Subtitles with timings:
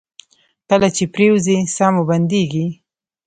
[0.69, 2.67] کله چې پریوځئ ساه مو بندیږي؟